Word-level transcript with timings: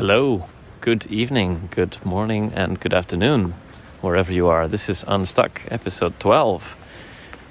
Hello, 0.00 0.46
good 0.80 1.04
evening, 1.08 1.68
good 1.70 1.98
morning, 2.06 2.52
and 2.54 2.80
good 2.80 2.94
afternoon, 2.94 3.52
wherever 4.00 4.32
you 4.32 4.46
are. 4.46 4.66
This 4.66 4.88
is 4.88 5.04
Unstuck, 5.06 5.60
episode 5.70 6.18
12. 6.18 6.74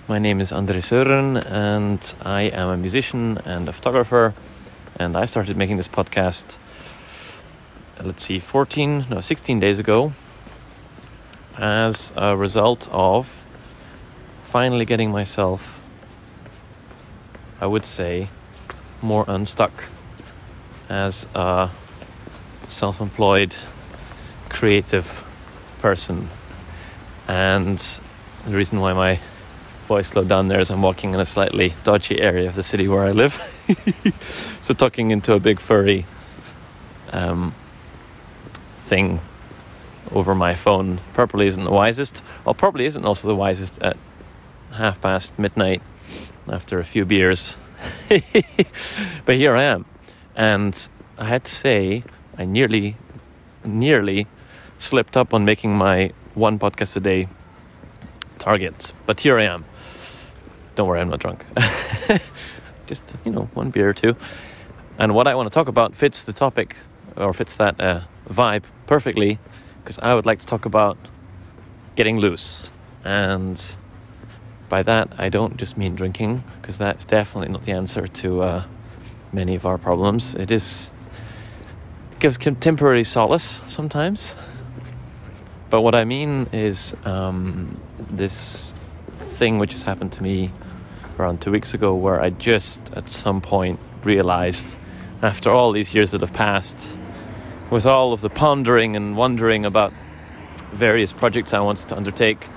My 0.07 0.17
name 0.17 0.41
is 0.41 0.51
Andre 0.51 0.79
Søren, 0.79 1.45
and 1.45 2.15
I 2.23 2.41
am 2.49 2.69
a 2.69 2.75
musician 2.75 3.37
and 3.45 3.69
a 3.69 3.71
photographer. 3.71 4.33
And 4.95 5.15
I 5.15 5.25
started 5.25 5.57
making 5.57 5.77
this 5.77 5.87
podcast, 5.87 6.57
let's 8.03 8.23
see, 8.23 8.39
14, 8.39 9.05
no, 9.11 9.21
16 9.21 9.59
days 9.59 9.77
ago, 9.77 10.11
as 11.55 12.11
a 12.15 12.35
result 12.35 12.89
of 12.91 13.45
finally 14.41 14.85
getting 14.85 15.11
myself, 15.11 15.79
I 17.61 17.67
would 17.67 17.85
say, 17.85 18.29
more 19.03 19.23
unstuck 19.27 19.83
as 20.89 21.27
a 21.35 21.69
self 22.69 23.01
employed, 23.01 23.53
creative 24.47 25.23
person. 25.79 26.29
And 27.27 27.77
the 28.45 28.55
reason 28.55 28.79
why 28.79 28.93
my 28.93 29.19
voice 29.87 30.07
slowed 30.07 30.27
down 30.27 30.47
there 30.47 30.59
is 30.59 30.69
I'm 30.71 30.81
walking 30.81 31.13
in 31.13 31.19
a 31.19 31.25
slightly 31.25 31.73
dodgy 31.83 32.21
area 32.21 32.47
of 32.47 32.55
the 32.55 32.63
city 32.63 32.87
where 32.87 33.03
I 33.03 33.11
live. 33.11 33.41
so, 34.61 34.73
talking 34.73 35.11
into 35.11 35.33
a 35.33 35.39
big 35.39 35.59
furry 35.59 36.05
um, 37.11 37.53
thing 38.81 39.19
over 40.11 40.33
my 40.33 40.55
phone 40.55 40.99
probably 41.13 41.47
isn't 41.47 41.63
the 41.63 41.71
wisest. 41.71 42.23
Well, 42.45 42.55
probably 42.55 42.85
isn't 42.85 43.05
also 43.05 43.27
the 43.27 43.35
wisest 43.35 43.81
at 43.81 43.97
half 44.71 45.01
past 45.01 45.37
midnight 45.37 45.81
after 46.47 46.79
a 46.79 46.85
few 46.85 47.05
beers. 47.05 47.57
but 49.25 49.35
here 49.35 49.55
I 49.55 49.63
am. 49.63 49.85
And 50.35 50.89
I 51.17 51.25
had 51.25 51.43
to 51.45 51.51
say, 51.51 52.03
I 52.39 52.45
nearly, 52.45 52.95
nearly 53.65 54.25
slipped 54.77 55.17
up 55.17 55.33
on 55.33 55.43
making 55.43 55.75
my 55.75 56.13
one 56.35 56.57
podcast 56.57 56.95
a 56.95 57.01
day 57.01 57.27
target. 58.39 58.93
But 59.05 59.19
here 59.19 59.37
I 59.37 59.43
am. 59.43 59.65
Don't 60.75 60.87
worry, 60.87 61.01
I'm 61.01 61.09
not 61.09 61.19
drunk. 61.19 61.45
Just, 62.87 63.03
you 63.25 63.31
know, 63.33 63.49
one 63.53 63.71
beer 63.71 63.89
or 63.89 63.93
two. 63.93 64.15
And 64.97 65.13
what 65.13 65.27
I 65.27 65.35
want 65.35 65.51
to 65.51 65.53
talk 65.53 65.67
about 65.67 65.93
fits 65.93 66.23
the 66.23 66.31
topic 66.31 66.77
or 67.17 67.33
fits 67.33 67.57
that 67.57 67.79
uh, 67.81 68.01
vibe 68.29 68.63
perfectly 68.87 69.37
because 69.83 69.99
I 69.99 70.15
would 70.15 70.25
like 70.25 70.39
to 70.39 70.45
talk 70.45 70.65
about 70.65 70.97
getting 71.95 72.19
loose. 72.19 72.71
And 73.03 73.61
by 74.69 74.81
that, 74.83 75.13
I 75.17 75.27
don't 75.27 75.57
just 75.57 75.77
mean 75.77 75.95
drinking 75.95 76.45
because 76.61 76.77
that's 76.77 77.03
definitely 77.03 77.51
not 77.51 77.63
the 77.63 77.73
answer 77.73 78.07
to 78.07 78.41
uh, 78.41 78.63
many 79.33 79.55
of 79.55 79.65
our 79.65 79.77
problems. 79.77 80.35
It 80.35 80.51
is 80.51 80.91
gives 82.19 82.37
contemporary 82.37 83.03
solace 83.03 83.61
sometimes. 83.67 84.35
But 85.69 85.81
what 85.81 85.95
I 85.95 86.03
mean 86.03 86.47
is 86.51 86.95
um, 87.05 87.79
this 87.97 88.73
thing 89.17 89.59
which 89.59 89.71
has 89.71 89.83
happened 89.83 90.11
to 90.13 90.23
me 90.23 90.51
around 91.17 91.41
two 91.41 91.51
weeks 91.51 91.73
ago, 91.73 91.93
where 91.93 92.19
I 92.21 92.29
just 92.29 92.81
at 92.93 93.09
some 93.09 93.41
point 93.41 93.79
realized, 94.03 94.75
after 95.21 95.51
all 95.51 95.71
these 95.71 95.93
years 95.93 96.11
that 96.11 96.21
have 96.21 96.33
passed, 96.33 96.97
with 97.69 97.85
all 97.85 98.13
of 98.13 98.21
the 98.21 98.29
pondering 98.29 98.95
and 98.95 99.15
wondering 99.15 99.65
about 99.65 99.93
various 100.71 101.13
projects 101.13 101.53
I 101.53 101.59
wanted 101.59 101.89
to 101.89 101.97
undertake, 101.97 102.47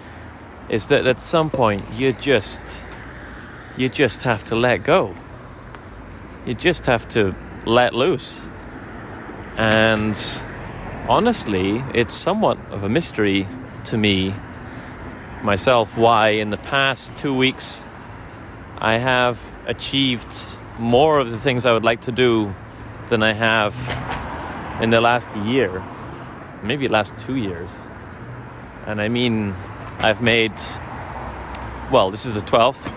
is 0.69 0.89
that 0.89 1.07
at 1.07 1.21
some 1.21 1.51
point 1.51 1.93
you 1.93 2.13
just 2.13 2.85
you 3.77 3.89
just 3.89 4.23
have 4.23 4.45
to 4.45 4.55
let 4.55 4.85
go. 4.85 5.15
You 6.47 6.55
just 6.55 6.87
have 6.87 7.09
to 7.11 7.35
let 7.67 7.95
loose. 7.95 8.49
And 9.57 10.17
honestly, 11.09 11.85
it's 11.95 12.15
somewhat 12.15 12.59
of 12.71 12.85
a 12.85 12.89
mystery 12.89 13.47
to 13.85 13.99
me 13.99 14.35
myself 15.43 15.97
why 15.99 16.31
in 16.31 16.51
the 16.51 16.57
past 16.57 17.15
two 17.17 17.35
weeks 17.35 17.83
I 18.79 18.99
have 18.99 19.39
achieved 19.67 20.35
more 20.79 21.19
of 21.19 21.31
the 21.31 21.39
things 21.39 21.67
I 21.67 21.73
would 21.73 21.85
like 21.85 22.03
to 22.03 22.13
do 22.13 22.55
than 23.09 23.23
I 23.23 23.35
have 23.35 23.75
in 24.81 24.91
the 24.91 25.01
last 25.01 25.35
year, 25.37 25.85
maybe 26.63 26.89
last 26.89 27.17
two 27.19 27.37
years. 27.37 27.79
And 28.87 29.01
I 29.01 29.09
mean, 29.09 29.55
I've 29.99 30.23
made, 30.23 30.55
well, 31.93 32.11
this 32.11 32.25
is 32.25 32.35
the 32.35 32.41
12th 32.41 32.91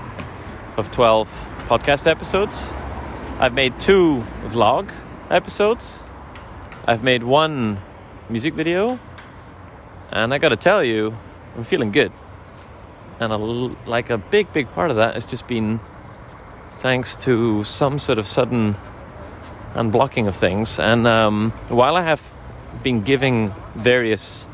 of 0.78 0.90
12 0.92 1.30
podcast 1.68 2.08
episodes. 2.08 2.72
I've 3.40 3.54
made 3.54 3.80
two 3.80 4.24
vlog 4.48 4.92
episodes 5.30 6.05
I've 6.88 7.02
made 7.02 7.24
one 7.24 7.82
music 8.30 8.54
video, 8.54 9.00
and 10.12 10.32
I 10.32 10.38
gotta 10.38 10.56
tell 10.56 10.84
you, 10.84 11.18
I'm 11.58 11.64
feeling 11.64 11.92
good. 11.92 12.12
And 13.20 13.34
a, 13.34 13.38
like 13.38 14.12
a 14.12 14.20
big, 14.20 14.54
big 14.54 14.70
part 14.70 14.92
of 14.92 14.98
that 14.98 15.16
has 15.16 15.26
just 15.26 15.48
been 15.48 15.80
thanks 16.70 17.16
to 17.26 17.64
some 17.64 17.98
sort 17.98 18.20
of 18.20 18.28
sudden 18.28 18.76
unblocking 19.74 20.28
of 20.28 20.36
things. 20.36 20.78
And 20.78 21.08
um, 21.08 21.52
while 21.70 21.96
I 21.96 22.04
have 22.04 22.22
been 22.84 23.02
giving 23.02 23.52
various 23.74 24.48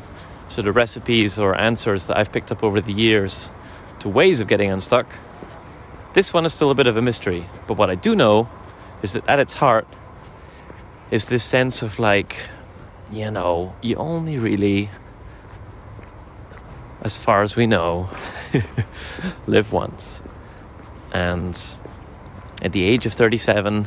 sort 0.48 0.68
of 0.68 0.74
recipes 0.74 1.38
or 1.38 1.54
answers 1.54 2.06
that 2.06 2.16
I've 2.16 2.32
picked 2.32 2.50
up 2.50 2.64
over 2.64 2.80
the 2.80 2.94
years 2.94 3.52
to 3.98 4.08
ways 4.08 4.40
of 4.40 4.48
getting 4.48 4.70
unstuck, 4.70 5.06
this 6.14 6.32
one 6.32 6.46
is 6.46 6.54
still 6.54 6.70
a 6.70 6.74
bit 6.74 6.86
of 6.86 6.96
a 6.96 7.02
mystery. 7.02 7.46
But 7.66 7.76
what 7.76 7.90
I 7.90 7.94
do 7.94 8.16
know 8.16 8.48
is 9.02 9.12
that 9.12 9.28
at 9.28 9.38
its 9.38 9.52
heart, 9.52 9.86
is 11.12 11.26
this 11.26 11.44
sense 11.44 11.82
of 11.82 11.98
like, 11.98 12.36
you 13.12 13.30
know, 13.30 13.76
you 13.82 13.94
only 13.96 14.38
really, 14.38 14.88
as 17.02 17.18
far 17.18 17.42
as 17.42 17.54
we 17.54 17.66
know, 17.66 18.08
live 19.46 19.72
once. 19.72 20.22
And 21.12 21.54
at 22.62 22.72
the 22.72 22.82
age 22.82 23.04
of 23.04 23.12
37, 23.12 23.86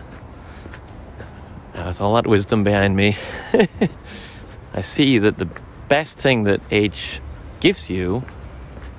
with 1.73 1.99
all 1.99 2.13
that 2.13 2.27
wisdom 2.27 2.63
behind 2.63 2.95
me, 2.95 3.17
I 4.75 4.81
see 4.81 5.17
that 5.17 5.39
the 5.39 5.49
best 5.87 6.19
thing 6.19 6.43
that 6.43 6.61
age 6.69 7.21
gives 7.59 7.89
you 7.89 8.23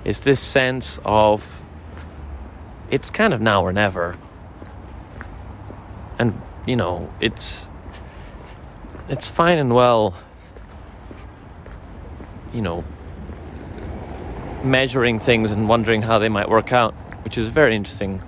is 0.04 0.20
this 0.20 0.40
sense 0.40 0.98
of 1.04 1.62
it's 2.90 3.08
kind 3.08 3.32
of 3.32 3.40
now 3.40 3.62
or 3.62 3.72
never. 3.72 4.16
And, 6.18 6.40
you 6.66 6.74
know, 6.74 7.12
it's 7.20 7.70
it's 9.08 9.28
fine 9.28 9.58
and 9.58 9.74
well, 9.74 10.14
you 12.52 12.60
know, 12.60 12.84
measuring 14.64 15.18
things 15.18 15.52
and 15.52 15.68
wondering 15.68 16.02
how 16.02 16.18
they 16.18 16.28
might 16.28 16.48
work 16.48 16.72
out, 16.72 16.94
which 17.24 17.38
is 17.38 17.46
a 17.46 17.50
very 17.50 17.76
interesting 17.76 18.20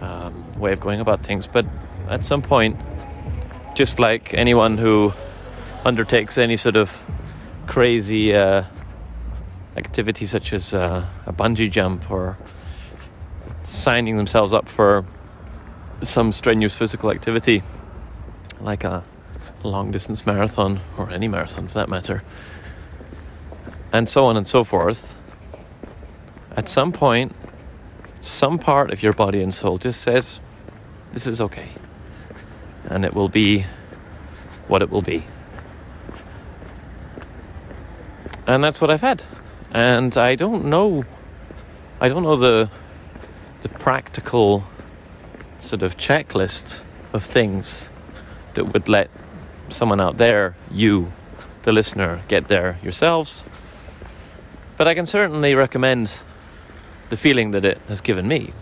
um, 0.00 0.52
way 0.58 0.72
of 0.72 0.80
going 0.80 1.00
about 1.00 1.24
things. 1.24 1.46
But 1.46 1.66
at 2.08 2.24
some 2.24 2.42
point, 2.42 2.78
just 3.74 3.98
like 3.98 4.32
anyone 4.34 4.78
who 4.78 5.12
undertakes 5.84 6.38
any 6.38 6.56
sort 6.56 6.76
of 6.76 7.04
crazy 7.66 8.34
uh, 8.34 8.64
activity 9.76 10.26
such 10.26 10.52
as 10.52 10.72
uh, 10.72 11.04
a 11.26 11.32
bungee 11.32 11.70
jump 11.70 12.10
or 12.10 12.38
signing 13.64 14.16
themselves 14.16 14.52
up 14.52 14.68
for 14.68 15.04
some 16.02 16.30
strenuous 16.30 16.74
physical 16.74 17.10
activity 17.10 17.62
like 18.60 18.84
a 18.84 19.02
long 19.66 19.90
distance 19.90 20.26
marathon, 20.26 20.80
or 20.96 21.10
any 21.10 21.28
marathon 21.28 21.68
for 21.68 21.74
that 21.74 21.88
matter, 21.88 22.22
and 23.92 24.08
so 24.08 24.26
on 24.26 24.36
and 24.36 24.46
so 24.46 24.64
forth, 24.64 25.16
at 26.56 26.68
some 26.68 26.92
point, 26.92 27.34
some 28.20 28.58
part 28.58 28.90
of 28.90 29.02
your 29.02 29.12
body 29.12 29.42
and 29.42 29.52
soul 29.52 29.78
just 29.78 30.00
says, 30.00 30.40
This 31.12 31.26
is 31.26 31.40
okay. 31.40 31.68
And 32.86 33.04
it 33.04 33.14
will 33.14 33.28
be 33.28 33.66
what 34.68 34.82
it 34.82 34.90
will 34.90 35.02
be. 35.02 35.24
And 38.46 38.62
that's 38.62 38.80
what 38.80 38.90
I've 38.90 39.00
had. 39.00 39.22
And 39.72 40.16
I 40.16 40.34
don't 40.36 40.66
know 40.66 41.04
I 42.00 42.08
don't 42.08 42.22
know 42.22 42.36
the 42.36 42.70
the 43.62 43.68
practical 43.70 44.64
sort 45.58 45.82
of 45.82 45.96
checklist 45.96 46.82
of 47.14 47.24
things 47.24 47.90
that 48.54 48.66
would 48.72 48.88
let 48.88 49.10
someone 49.68 50.00
out 50.00 50.16
there, 50.16 50.54
you, 50.70 51.12
the 51.62 51.72
listener, 51.72 52.22
get 52.28 52.48
there 52.48 52.78
yourselves. 52.82 53.44
But 54.76 54.88
I 54.88 54.94
can 54.94 55.06
certainly 55.06 55.54
recommend 55.54 56.22
the 57.08 57.16
feeling 57.16 57.52
that 57.52 57.64
it 57.64 57.78
has 57.88 58.00
given 58.00 58.28
me. 58.28 58.52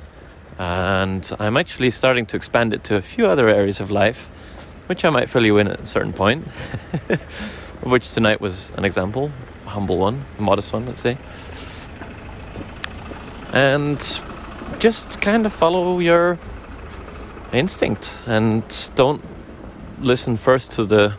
And 0.59 1.29
I'm 1.39 1.56
actually 1.56 1.91
starting 1.91 2.27
to 2.27 2.37
expand 2.37 2.75
it 2.75 2.85
to 2.85 2.97
a 2.97 3.03
few 3.03 3.27
other 3.27 3.49
areas 3.49 3.81
of 3.81 3.91
life, 3.91 4.27
which 4.87 5.05
I 5.05 5.11
might 5.11 5.29
fill 5.29 5.45
you 5.45 5.59
in 5.59 5.69
at 5.69 5.81
a 5.81 5.87
certain 5.87 6.12
point, 6.12 6.47
of 7.09 7.91
which 7.91 8.12
tonight 8.12 8.41
was 8.41 8.71
an 8.77 8.85
example, 8.85 9.31
a 9.67 9.71
humble 9.71 9.99
one, 9.99 10.25
a 10.39 10.43
modest 10.43 10.73
one, 10.73 10.87
let's 10.87 11.01
say. 11.01 11.19
And 13.53 13.99
just 14.79 15.21
kind 15.21 15.47
of 15.47 15.53
follow 15.53 15.99
your 15.99 16.39
instinct 17.53 18.19
and 18.27 18.65
don't 18.95 19.25
listen 20.05 20.37
first 20.37 20.73
to 20.73 20.85
the 20.85 21.15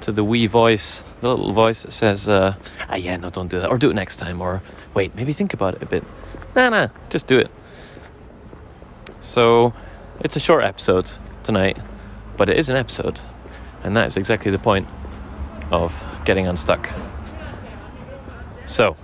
to 0.00 0.12
the 0.12 0.22
wee 0.22 0.46
voice, 0.46 1.02
the 1.20 1.28
little 1.28 1.52
voice 1.52 1.82
that 1.82 1.92
says, 1.92 2.28
uh, 2.28 2.54
"Ah, 2.88 2.94
yeah, 2.94 3.16
no, 3.16 3.30
don't 3.30 3.48
do 3.48 3.58
that," 3.60 3.68
or 3.68 3.78
"Do 3.78 3.90
it 3.90 3.94
next 3.94 4.16
time," 4.16 4.40
or 4.40 4.62
"Wait, 4.94 5.14
maybe 5.16 5.32
think 5.32 5.54
about 5.54 5.74
it 5.74 5.82
a 5.82 5.86
bit." 5.86 6.04
Nah, 6.54 6.68
nah, 6.68 6.88
just 7.10 7.26
do 7.26 7.38
it. 7.38 7.50
So, 9.20 9.74
it's 10.20 10.36
a 10.36 10.40
short 10.40 10.64
episode 10.64 11.10
tonight, 11.42 11.78
but 12.36 12.48
it 12.48 12.56
is 12.56 12.68
an 12.68 12.76
episode, 12.76 13.20
and 13.82 13.96
that 13.96 14.06
is 14.06 14.16
exactly 14.16 14.52
the 14.52 14.58
point 14.58 14.86
of 15.70 16.00
getting 16.24 16.46
unstuck. 16.46 16.90
So, 18.64 18.96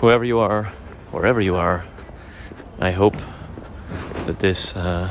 whoever 0.00 0.24
you 0.24 0.38
are, 0.40 0.64
wherever 1.10 1.40
you 1.40 1.56
are, 1.56 1.84
I 2.78 2.90
hope 2.90 3.16
that 4.26 4.40
this 4.40 4.76
uh, 4.76 5.10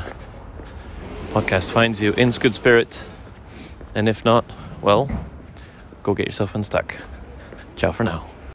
podcast 1.36 1.70
finds 1.70 2.00
you 2.00 2.14
in 2.14 2.30
good 2.30 2.54
spirit. 2.54 3.04
And 3.94 4.08
if 4.08 4.24
not, 4.24 4.42
well, 4.80 5.06
go 6.02 6.14
get 6.14 6.24
yourself 6.24 6.54
unstuck. 6.54 6.96
Ciao 7.76 7.92
for 7.92 8.04
now. 8.04 8.24